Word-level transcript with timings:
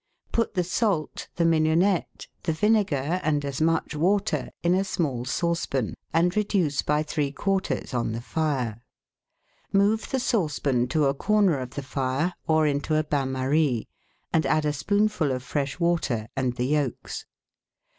—Put 0.31 0.55
the 0.55 0.63
salt, 0.63 1.27
the 1.35 1.45
mignonette, 1.45 2.25
the 2.41 2.53
vinegar, 2.53 3.21
and 3.23 3.45
as 3.45 3.61
much 3.61 3.93
water 3.95 4.49
in 4.63 4.73
a 4.73 4.83
small 4.83 5.25
saucepan, 5.25 5.93
and 6.11 6.35
reduce 6.35 6.81
by 6.81 7.03
three 7.03 7.31
quarters 7.31 7.93
on 7.93 8.11
the 8.11 8.19
fire. 8.19 8.81
Move 9.71 10.09
the 10.09 10.19
saucepan 10.19 10.87
to 10.87 11.05
a 11.05 11.13
corner 11.13 11.59
of 11.59 11.75
the 11.75 11.83
fire 11.83 12.33
or 12.47 12.65
into 12.65 12.93
LEADING 12.93 13.03
SAUCES 13.03 13.09
23 13.11 13.19
a 13.21 13.25
bain 13.27 13.31
marie, 13.31 13.87
and 14.33 14.45
add 14.47 14.65
a 14.65 14.73
spoonful 14.73 15.31
of 15.31 15.43
fresh 15.43 15.79
water 15.79 16.29
and 16.35 16.55
the 16.55 16.65
yolks. 16.65 17.27